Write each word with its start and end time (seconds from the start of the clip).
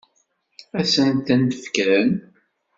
Ad 0.79 0.85
sen-tent-fken? 0.93 2.09